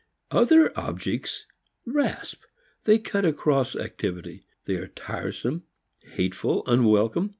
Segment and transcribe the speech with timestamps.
[0.31, 1.45] Other objects
[1.85, 2.41] rasp;
[2.85, 5.61] they cut across activity; they are tiresome,
[6.15, 7.29] hateful, unwelcome.